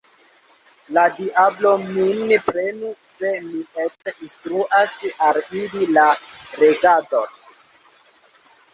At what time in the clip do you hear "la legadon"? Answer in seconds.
6.01-7.43